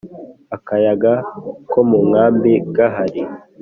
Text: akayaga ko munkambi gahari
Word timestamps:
akayaga 0.55 1.11
ko 1.71 1.79
munkambi 1.89 2.53
gahari 2.75 3.21